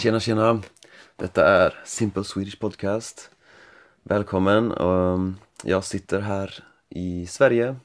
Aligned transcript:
Tjena 0.00 0.20
tjena! 0.20 0.62
Detta 1.16 1.46
är 1.46 1.74
Simple 1.84 2.24
Swedish 2.24 2.58
Podcast. 2.60 3.30
Välkommen! 4.02 4.72
Ehm, 4.72 5.36
jag 5.64 5.84
sitter 5.84 6.20
här 6.20 6.64
i 6.88 7.26
Sverige. 7.26 7.76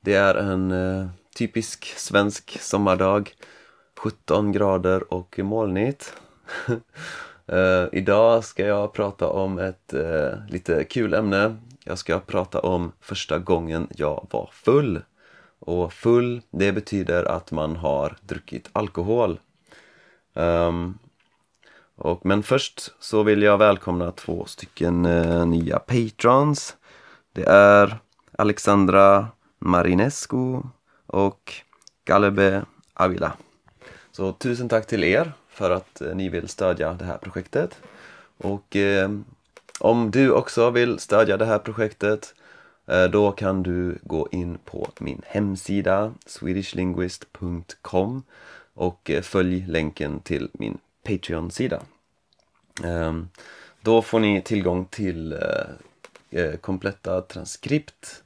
Det 0.00 0.14
är 0.14 0.34
en 0.34 0.70
eh, 0.70 1.08
typisk 1.36 1.84
svensk 1.84 2.58
sommardag. 2.60 3.34
17 3.96 4.52
grader 4.52 5.14
och 5.14 5.38
molnigt. 5.38 6.14
Eh, 7.46 7.86
idag 7.92 8.44
ska 8.44 8.66
jag 8.66 8.92
prata 8.92 9.28
om 9.28 9.58
ett 9.58 9.94
eh, 9.94 10.46
lite 10.48 10.84
kul 10.84 11.14
ämne. 11.14 11.56
Jag 11.84 11.98
ska 11.98 12.20
prata 12.20 12.60
om 12.60 12.92
första 13.00 13.38
gången 13.38 13.88
jag 13.96 14.26
var 14.30 14.50
full. 14.52 15.02
Och 15.58 15.92
full, 15.92 16.42
det 16.50 16.72
betyder 16.72 17.24
att 17.24 17.50
man 17.50 17.76
har 17.76 18.16
druckit 18.22 18.68
alkohol. 18.72 19.40
Um, 20.34 20.98
och, 22.00 22.26
men 22.26 22.42
först 22.42 22.92
så 23.00 23.22
vill 23.22 23.42
jag 23.42 23.58
välkomna 23.58 24.12
två 24.12 24.44
stycken 24.46 25.04
eh, 25.04 25.46
nya 25.46 25.78
patrons. 25.78 26.76
Det 27.32 27.44
är 27.48 27.98
Alexandra 28.38 29.28
Marinescu 29.58 30.62
och 31.06 31.54
Galebe 32.04 32.64
Avila. 32.94 33.32
Så 34.12 34.32
tusen 34.32 34.68
tack 34.68 34.86
till 34.86 35.04
er 35.04 35.32
för 35.48 35.70
att 35.70 36.00
eh, 36.00 36.14
ni 36.14 36.28
vill 36.28 36.48
stödja 36.48 36.92
det 36.92 37.04
här 37.04 37.18
projektet. 37.18 37.80
Och 38.36 38.76
eh, 38.76 39.10
om 39.80 40.10
du 40.10 40.30
också 40.30 40.70
vill 40.70 40.98
stödja 40.98 41.36
det 41.36 41.46
här 41.46 41.58
projektet 41.58 42.34
eh, 42.86 43.04
då 43.04 43.32
kan 43.32 43.62
du 43.62 43.98
gå 44.02 44.28
in 44.32 44.58
på 44.64 44.88
min 45.00 45.22
hemsida 45.26 46.12
swedishlinguist.com 46.26 48.22
och 48.74 49.10
eh, 49.10 49.22
följ 49.22 49.66
länken 49.66 50.20
till 50.20 50.50
min 50.52 50.78
Patreon-sida. 51.02 51.82
Ehm, 52.84 53.28
då 53.80 54.02
får 54.02 54.20
ni 54.20 54.42
tillgång 54.42 54.84
till 54.84 55.32
eh, 55.32 56.40
eh, 56.40 56.56
kompletta 56.56 57.20
transkript, 57.20 58.22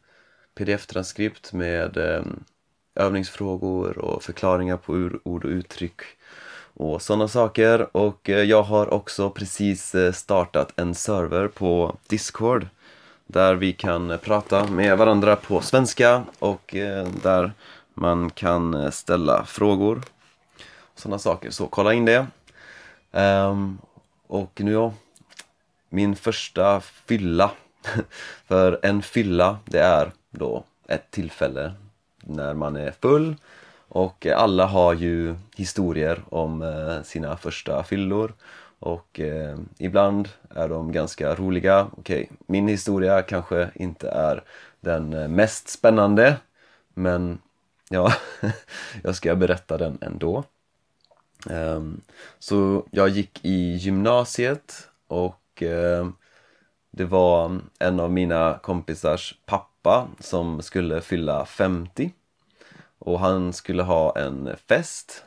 pdf-transkript 0.55 1.53
med 1.53 1.97
ehm, 1.97 2.45
övningsfrågor 2.95 3.99
och 3.99 4.23
förklaringar 4.23 4.77
på 4.77 4.93
ord 5.25 5.45
och 5.45 5.51
uttryck 5.51 6.01
och 6.75 7.03
sådana 7.03 7.29
saker. 7.29 7.97
Och 7.97 8.31
eh, 8.31 8.43
jag 8.43 8.63
har 8.63 8.95
också 8.95 9.31
precis 9.31 9.95
startat 10.13 10.73
en 10.77 10.95
server 10.95 11.49
på 11.49 11.97
Discord 12.07 12.67
där 13.27 13.55
vi 13.55 13.73
kan 13.73 14.19
prata 14.23 14.67
med 14.67 14.99
varandra 14.99 15.37
på 15.37 15.61
svenska 15.61 16.25
och 16.39 16.75
där 17.23 17.53
man 17.95 18.31
kan 18.31 18.93
ställa 18.93 19.45
frågor. 19.45 20.03
Sådana 20.95 21.19
saker, 21.19 21.51
så 21.51 21.67
kolla 21.67 21.93
in 21.93 22.05
det. 22.05 22.27
Ehm, 23.13 23.79
och 24.27 24.61
nu 24.61 24.73
ja, 24.73 24.93
min 25.89 26.17
första 26.17 26.81
fylla. 26.81 27.51
För 28.47 28.81
en 28.83 29.03
fylla, 29.03 29.59
det 29.65 29.81
är 29.81 30.13
då 30.31 30.65
ett 30.89 31.11
tillfälle 31.11 31.73
när 32.21 32.55
man 32.55 32.77
är 32.77 32.91
full. 33.03 33.37
Och 33.89 34.27
alla 34.27 34.67
har 34.67 34.95
ju 34.95 35.35
historier 35.57 36.23
om 36.29 36.63
eh, 36.63 37.03
sina 37.03 37.37
första 37.37 37.85
fyllor. 37.85 38.33
Och 38.79 39.21
eh, 39.21 39.59
ibland 39.79 40.29
är 40.51 40.69
de 40.69 40.93
ganska 40.93 41.35
roliga. 41.35 41.87
Okej, 41.99 42.31
min 42.47 42.69
historia 42.69 43.23
kanske 43.23 43.71
inte 43.75 44.09
är 44.09 44.43
den 44.81 45.13
eh, 45.13 45.29
mest 45.29 45.69
spännande. 45.69 46.37
Men 46.95 47.39
ja, 47.89 48.13
jag 49.03 49.17
ska 49.17 49.35
berätta 49.35 49.79
den 49.79 49.99
ändå. 50.01 50.45
Um, 51.47 52.01
så 52.39 52.87
jag 52.91 53.09
gick 53.09 53.45
i 53.45 53.77
gymnasiet 53.77 54.89
och 55.07 55.63
uh, 55.63 56.09
det 56.91 57.05
var 57.05 57.61
en 57.79 58.01
av 58.01 58.13
mina 58.13 58.59
kompisars 58.63 59.39
pappa 59.47 60.09
som 60.21 60.63
skulle 60.63 61.01
fylla 61.01 61.47
50 61.47 62.13
och 62.99 63.21
han 63.21 63.53
skulle 63.53 63.83
ha 63.83 64.19
en 64.19 64.57
fest 64.69 65.25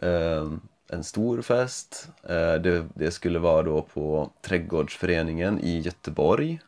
ehm, 0.00 0.60
en 0.88 1.04
stor 1.04 1.42
fest. 1.42 2.08
Uh, 2.30 2.54
det, 2.54 2.86
det, 2.94 3.10
skulle 3.10 3.38
vara 3.38 3.62
då 3.62 3.82
på 3.82 4.30
Trädgårdsföreningen 4.42 5.60
i 5.60 5.78
Göteborg. 5.78 6.60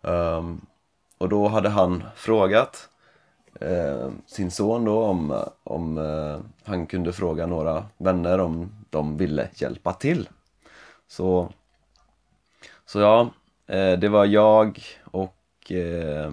Um, 0.00 0.66
och 1.18 1.28
då 1.28 1.48
hade 1.48 1.68
han 1.68 2.04
frågat 2.16 2.88
eh, 3.60 4.10
sin 4.26 4.50
son 4.50 4.84
då 4.84 5.02
om, 5.02 5.44
om 5.64 5.98
eh, 5.98 6.40
han 6.64 6.86
kunde 6.86 7.12
fråga 7.12 7.46
några 7.46 7.86
vänner 7.96 8.38
om 8.40 8.70
de 8.90 9.16
ville 9.16 9.48
hjälpa 9.54 9.92
till. 9.92 10.28
Så, 11.08 11.52
så 12.86 13.00
ja, 13.00 13.30
eh, 13.66 13.98
det 13.98 14.08
var 14.08 14.24
jag 14.24 14.82
och 15.04 15.72
eh, 15.72 16.32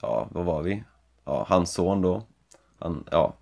ja, 0.00 0.28
vad 0.30 0.44
var 0.44 0.62
vi? 0.62 0.84
Ja, 1.24 1.46
hans 1.48 1.72
son 1.72 2.02
då. 2.02 2.22
Han, 2.78 3.04
ja, 3.10 3.34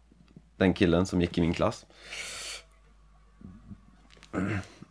den 0.56 0.74
killen 0.74 1.06
som 1.06 1.20
gick 1.20 1.38
i 1.38 1.40
min 1.40 1.54
klass. 1.54 1.86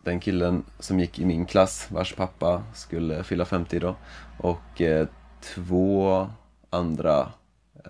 Den 0.02 0.20
killen 0.20 0.64
som 0.78 1.00
gick 1.00 1.18
i 1.18 1.24
min 1.24 1.46
klass 1.46 1.88
vars 1.90 2.14
pappa 2.14 2.62
skulle 2.74 3.24
fylla 3.24 3.44
50 3.44 3.78
då. 3.78 3.96
Och 4.38 4.80
eh, 4.80 5.08
två 5.40 6.26
andra 6.70 7.32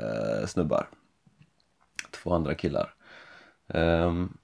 eh, 0.01 0.47
snubbar. 0.47 0.89
Två 2.11 2.35
andra 2.35 2.55
killar. 2.55 2.95
Um, 3.67 4.39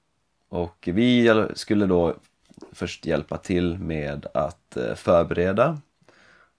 och 0.49 0.89
vi 0.93 1.47
skulle 1.55 1.87
då 1.87 2.17
först 2.73 3.07
hjälpa 3.07 3.37
till 3.37 3.79
med 3.79 4.27
att 4.35 4.77
eh, 4.77 4.95
förbereda 4.95 5.81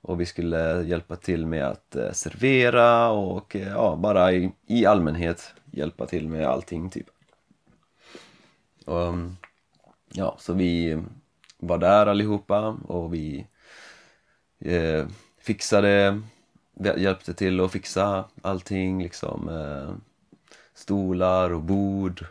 och 0.02 0.22
vi 0.22 0.26
skulle 0.26 0.84
hjälpa 0.84 1.16
till 1.16 1.46
med 1.46 1.66
att 1.66 1.96
eh, 1.96 2.12
servera 2.12 3.10
och 3.10 3.56
eh, 3.56 3.68
ja, 3.68 3.96
bara 3.96 4.32
i, 4.32 4.52
i 4.68 4.86
allmänhet 4.86 5.54
hjälpa 5.72 6.06
till 6.06 6.30
med 6.30 6.46
allting 6.46 6.90
typ. 6.90 7.08
Och, 8.86 9.14
ja, 10.14 10.36
så 10.40 10.54
vi 10.54 11.04
var 11.58 11.78
där 11.78 12.06
allihopa 12.06 12.78
och 12.88 13.14
vi 13.14 13.48
eh, 14.60 15.08
fixade 15.40 16.22
hjälpte 16.98 17.34
till 17.34 17.60
att 17.60 17.72
fixa 17.72 18.26
allting 18.42 19.04
liksom 19.04 19.50
eh, 19.50 19.96
stolar 20.74 21.54
och 21.54 21.62
bord. 21.62 22.26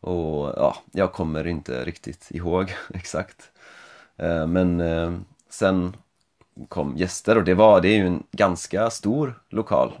Och 0.00 0.48
ja, 0.56 0.76
jag 0.92 1.12
kommer 1.12 1.46
inte 1.46 1.84
riktigt 1.84 2.30
ihåg 2.30 2.74
exakt. 2.94 3.50
Eh, 4.16 4.46
men 4.46 4.80
eh, 4.80 5.18
sen 5.48 5.96
kom 6.68 6.96
gäster 6.96 7.36
och 7.36 7.44
det 7.44 7.54
var, 7.54 7.80
det 7.80 7.88
är 7.88 7.96
ju 7.96 8.06
en 8.06 8.22
ganska 8.32 8.90
stor 8.90 9.42
lokal. 9.48 9.92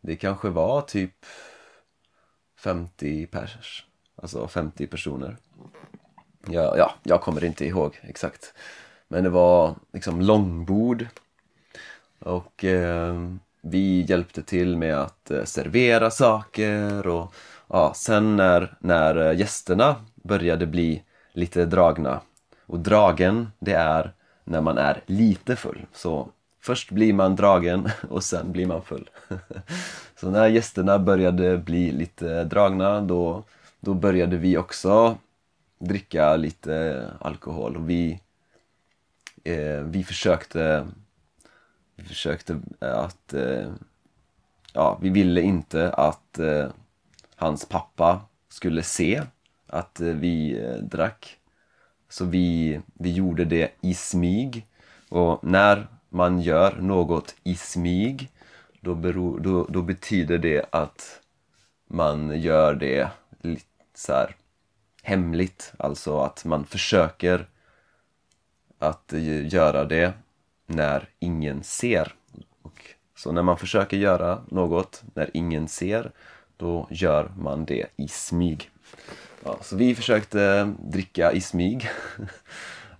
Det 0.00 0.16
kanske 0.16 0.48
var 0.48 0.80
typ 0.80 1.26
50 2.56 3.26
pers 3.26 3.86
alltså 4.16 4.48
50 4.48 4.86
personer. 4.86 5.36
Ja, 6.46 6.74
ja, 6.78 6.94
jag 7.02 7.20
kommer 7.20 7.44
inte 7.44 7.66
ihåg 7.66 8.00
exakt. 8.02 8.54
Men 9.08 9.24
det 9.24 9.30
var 9.30 9.74
liksom 9.92 10.20
långbord 10.20 11.06
och 12.24 12.64
eh, 12.64 13.14
vi 13.60 14.00
hjälpte 14.08 14.42
till 14.42 14.76
med 14.76 14.96
att 14.96 15.30
eh, 15.30 15.44
servera 15.44 16.10
saker 16.10 17.06
och 17.06 17.34
ja, 17.68 17.92
sen 17.96 18.36
när, 18.36 18.74
när 18.78 19.16
eh, 19.16 19.38
gästerna 19.38 19.96
började 20.14 20.66
bli 20.66 21.02
lite 21.32 21.64
dragna. 21.64 22.20
Och 22.66 22.78
dragen 22.78 23.52
det 23.58 23.72
är 23.72 24.12
när 24.44 24.60
man 24.60 24.78
är 24.78 25.02
lite 25.06 25.56
full. 25.56 25.86
Så 25.92 26.28
först 26.60 26.90
blir 26.90 27.12
man 27.12 27.36
dragen 27.36 27.90
och 28.08 28.24
sen 28.24 28.52
blir 28.52 28.66
man 28.66 28.82
full. 28.82 29.10
Så 30.20 30.30
när 30.30 30.48
gästerna 30.48 30.98
började 30.98 31.58
bli 31.58 31.92
lite 31.92 32.44
dragna 32.44 33.00
då, 33.00 33.42
då 33.80 33.94
började 33.94 34.36
vi 34.36 34.56
också 34.56 35.18
dricka 35.78 36.36
lite 36.36 37.06
alkohol. 37.20 37.76
Och 37.76 37.90
vi, 37.90 38.20
eh, 39.44 39.80
vi 39.80 40.04
försökte 40.04 40.86
vi 41.96 42.04
försökte 42.04 42.60
eh, 42.80 42.98
att... 42.98 43.34
Eh, 43.34 43.72
ja, 44.72 44.98
vi 45.02 45.08
ville 45.08 45.40
inte 45.40 45.92
att 45.92 46.38
eh, 46.38 46.68
hans 47.36 47.68
pappa 47.68 48.20
skulle 48.48 48.82
se 48.82 49.22
att 49.66 50.00
eh, 50.00 50.06
vi 50.06 50.58
eh, 50.58 50.74
drack. 50.74 51.38
Så 52.08 52.24
vi, 52.24 52.80
vi 52.94 53.12
gjorde 53.12 53.44
det 53.44 53.70
i 53.80 53.94
smyg. 53.94 54.66
Och 55.08 55.44
när 55.44 55.86
man 56.08 56.40
gör 56.40 56.76
något 56.80 57.34
i 57.44 57.56
smyg 57.56 58.30
då, 58.80 58.94
beror, 58.94 59.40
då, 59.40 59.64
då 59.64 59.82
betyder 59.82 60.38
det 60.38 60.66
att 60.70 61.20
man 61.86 62.40
gör 62.40 62.74
det 62.74 63.08
lite 63.40 63.64
så 63.94 64.12
här 64.12 64.36
hemligt. 65.02 65.72
Alltså 65.78 66.20
att 66.20 66.44
man 66.44 66.64
försöker 66.64 67.46
att 68.78 69.12
göra 69.44 69.84
det 69.84 70.12
när 70.74 71.08
ingen 71.18 71.62
ser. 71.62 72.14
Och 72.62 72.80
så 73.16 73.32
när 73.32 73.42
man 73.42 73.58
försöker 73.58 73.96
göra 73.96 74.42
något 74.48 75.02
när 75.14 75.30
ingen 75.34 75.68
ser, 75.68 76.12
då 76.56 76.86
gör 76.90 77.32
man 77.38 77.64
det 77.64 77.86
i 77.96 78.08
smyg. 78.08 78.70
ja, 79.44 79.58
så 79.62 79.76
vi 79.76 79.94
försökte 79.94 80.72
dricka 80.78 81.32
i 81.32 81.40
smyg. 81.40 81.88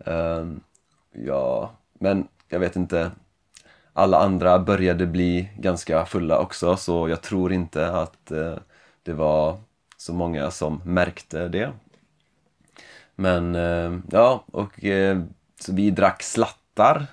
Ehm, 0.06 0.60
ja, 1.12 1.72
men 1.92 2.28
jag 2.48 2.60
vet 2.60 2.76
inte. 2.76 3.10
Alla 3.92 4.18
andra 4.18 4.58
började 4.58 5.06
bli 5.06 5.48
ganska 5.58 6.06
fulla 6.06 6.38
också 6.38 6.76
så 6.76 7.08
jag 7.08 7.22
tror 7.22 7.52
inte 7.52 7.92
att 7.92 8.30
eh, 8.30 8.56
det 9.02 9.12
var 9.12 9.58
så 9.96 10.12
många 10.12 10.50
som 10.50 10.80
märkte 10.84 11.48
det. 11.48 11.72
Men 13.14 13.54
eh, 13.54 13.98
ja, 14.10 14.44
och 14.52 14.84
eh, 14.84 15.20
så 15.60 15.72
vi 15.72 15.90
drack 15.90 16.22
slattar. 16.74 17.06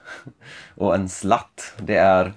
Och 0.76 0.96
en 0.96 1.10
slatt, 1.10 1.74
det 1.78 1.96
är... 1.96 2.34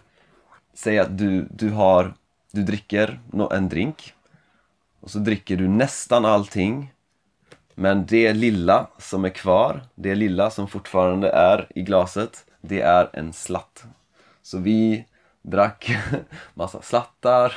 Säg 0.74 0.98
att 0.98 1.18
du, 1.18 1.46
du 1.50 1.70
har... 1.70 2.14
Du 2.52 2.62
dricker 2.62 3.20
en 3.50 3.68
drink. 3.68 4.14
Och 5.00 5.10
så 5.10 5.18
dricker 5.18 5.56
du 5.56 5.68
nästan 5.68 6.24
allting. 6.24 6.92
Men 7.74 8.06
det 8.06 8.32
lilla 8.32 8.86
som 8.98 9.24
är 9.24 9.30
kvar, 9.30 9.82
det 9.94 10.14
lilla 10.14 10.50
som 10.50 10.68
fortfarande 10.68 11.30
är 11.30 11.66
i 11.74 11.82
glaset, 11.82 12.44
det 12.60 12.80
är 12.80 13.10
en 13.12 13.32
slatt. 13.32 13.84
Så 14.42 14.58
vi 14.58 15.04
drack 15.42 15.96
massa 16.54 16.82
slattar 16.82 17.52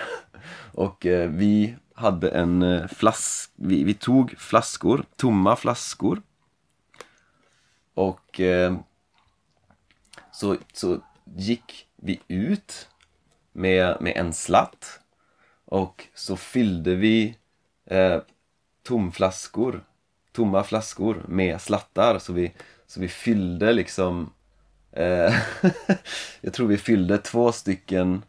och 0.73 1.05
eh, 1.05 1.29
vi 1.29 1.75
hade 1.93 2.29
en 2.29 2.61
eh, 2.61 2.87
flask, 2.87 3.51
vi, 3.55 3.83
vi 3.83 3.93
tog 3.93 4.35
flaskor, 4.37 5.05
tomma 5.15 5.55
flaskor 5.55 6.21
och 7.93 8.39
eh, 8.39 8.77
så, 10.37 10.57
så 10.73 10.99
gick 11.35 11.87
vi 11.95 12.19
ut 12.27 12.89
med, 13.51 13.97
med 14.01 14.13
en 14.17 14.33
slatt 14.33 14.99
och 15.65 16.07
så 16.15 16.37
fyllde 16.37 16.95
vi 16.95 17.37
eh, 17.85 18.21
tomflaskor, 18.83 19.83
tomma 20.31 20.63
flaskor 20.63 21.23
med 21.27 21.61
slattar 21.61 22.19
så 22.19 22.33
vi, 22.33 22.51
så 22.87 22.99
vi 22.99 23.07
fyllde 23.07 23.73
liksom 23.73 24.29
eh, 24.91 25.35
jag 26.41 26.53
tror 26.53 26.67
vi 26.67 26.77
fyllde 26.77 27.17
två 27.17 27.51
stycken 27.51 28.23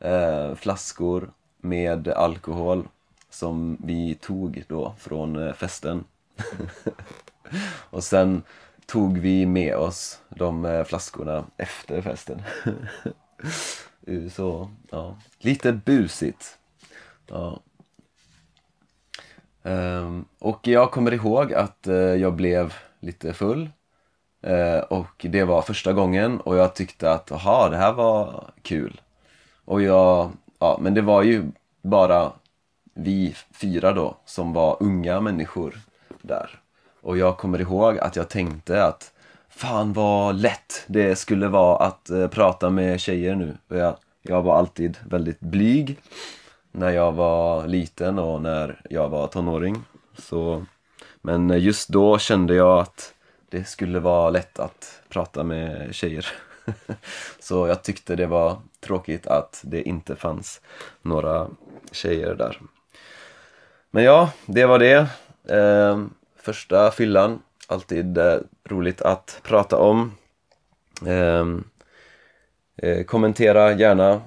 eh, 0.00 0.54
flaskor 0.54 1.32
med 1.60 2.08
alkohol 2.08 2.88
som 3.30 3.76
vi 3.84 4.14
tog 4.14 4.64
då 4.68 4.94
från 4.98 5.48
eh, 5.48 5.54
festen. 5.54 6.04
och 7.90 8.04
sen 8.04 8.42
tog 8.92 9.18
vi 9.18 9.46
med 9.46 9.76
oss 9.76 10.20
de 10.28 10.64
eh, 10.64 10.84
flaskorna 10.84 11.44
efter 11.56 12.02
festen. 12.02 12.42
Så, 14.30 14.70
ja, 14.90 15.16
lite 15.38 15.72
busigt. 15.72 16.58
Ja. 17.26 17.60
Ehm, 19.62 20.24
och 20.38 20.66
jag 20.66 20.90
kommer 20.90 21.12
ihåg 21.12 21.52
att 21.52 21.86
eh, 21.86 21.94
jag 21.94 22.34
blev 22.34 22.74
lite 23.00 23.32
full. 23.32 23.70
Eh, 24.42 24.78
och 24.78 25.26
det 25.28 25.44
var 25.44 25.62
första 25.62 25.92
gången 25.92 26.40
och 26.40 26.56
jag 26.56 26.74
tyckte 26.74 27.12
att, 27.12 27.32
aha, 27.32 27.68
det 27.68 27.76
här 27.76 27.92
var 27.92 28.50
kul. 28.62 29.00
Och 29.64 29.82
jag, 29.82 30.30
ja, 30.58 30.78
men 30.80 30.94
det 30.94 31.02
var 31.02 31.22
ju 31.22 31.44
bara 31.82 32.32
vi 32.94 33.36
fyra 33.52 33.92
då, 33.92 34.16
som 34.24 34.52
var 34.52 34.76
unga 34.80 35.20
människor 35.20 35.78
där. 36.22 36.61
Och 37.02 37.18
jag 37.18 37.38
kommer 37.38 37.60
ihåg 37.60 37.98
att 37.98 38.16
jag 38.16 38.28
tänkte 38.28 38.84
att 38.84 39.12
fan 39.48 39.92
vad 39.92 40.34
lätt 40.34 40.84
det 40.86 41.16
skulle 41.16 41.48
vara 41.48 41.76
att 41.86 42.10
eh, 42.10 42.28
prata 42.28 42.70
med 42.70 43.00
tjejer 43.00 43.34
nu. 43.34 43.56
Och 43.68 43.76
jag, 43.76 43.96
jag 44.22 44.42
var 44.42 44.58
alltid 44.58 44.98
väldigt 45.08 45.40
blyg 45.40 45.98
när 46.72 46.90
jag 46.90 47.12
var 47.12 47.66
liten 47.66 48.18
och 48.18 48.42
när 48.42 48.80
jag 48.90 49.08
var 49.08 49.26
tonåring. 49.26 49.82
Så, 50.18 50.64
men 51.20 51.60
just 51.60 51.88
då 51.88 52.18
kände 52.18 52.54
jag 52.54 52.78
att 52.78 53.14
det 53.50 53.64
skulle 53.64 54.00
vara 54.00 54.30
lätt 54.30 54.58
att 54.58 55.02
prata 55.08 55.44
med 55.44 55.94
tjejer. 55.94 56.26
Så 57.40 57.66
jag 57.66 57.82
tyckte 57.82 58.16
det 58.16 58.26
var 58.26 58.56
tråkigt 58.80 59.26
att 59.26 59.60
det 59.64 59.82
inte 59.82 60.16
fanns 60.16 60.60
några 61.02 61.48
tjejer 61.92 62.34
där. 62.34 62.60
Men 63.90 64.04
ja, 64.04 64.30
det 64.46 64.66
var 64.66 64.78
det. 64.78 65.06
Ehm, 65.48 66.10
Första 66.42 66.90
fyllan. 66.90 67.42
Alltid 67.66 68.18
eh, 68.18 68.38
roligt 68.68 69.02
att 69.02 69.40
prata 69.42 69.76
om. 69.76 70.12
Ehm, 71.06 71.64
eh, 72.76 73.04
kommentera 73.04 73.72
gärna 73.72 74.20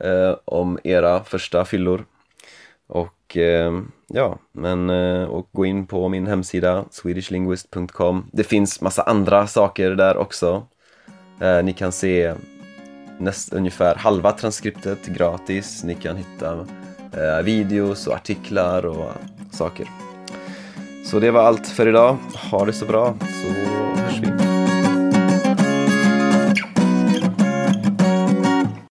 eh, 0.00 0.36
om 0.44 0.78
era 0.84 1.24
första 1.24 1.64
fyllor. 1.64 2.04
Och 2.86 3.36
ehm, 3.36 3.92
ja, 4.06 4.38
men 4.52 4.90
eh, 4.90 5.24
och 5.24 5.48
gå 5.52 5.66
in 5.66 5.86
på 5.86 6.08
min 6.08 6.26
hemsida 6.26 6.84
swedishlinguist.com. 6.90 8.30
Det 8.32 8.44
finns 8.44 8.80
massa 8.80 9.02
andra 9.02 9.46
saker 9.46 9.90
där 9.90 10.16
också. 10.16 10.66
Eh, 11.40 11.62
ni 11.62 11.72
kan 11.72 11.92
se 11.92 12.34
näst, 13.18 13.52
ungefär 13.52 13.94
halva 13.94 14.32
transkriptet 14.32 15.06
gratis. 15.06 15.84
Ni 15.84 15.94
kan 15.94 16.16
hitta 16.16 16.66
eh, 17.12 17.42
videos 17.44 18.06
och 18.06 18.14
artiklar 18.14 18.86
och 18.86 19.12
saker. 19.52 20.07
Så 21.10 21.18
det 21.18 21.30
var 21.30 21.42
allt 21.42 21.68
för 21.68 21.88
idag. 21.88 22.16
Ha 22.50 22.64
det 22.64 22.72
så 22.72 22.84
bra, 22.86 23.14
så 23.20 23.97